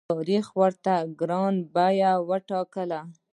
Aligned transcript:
تاریخ 0.13 0.45
ورته 0.61 0.93
ګرانه 1.19 1.61
بیه 1.73 2.11
وټاکله. 2.29 2.99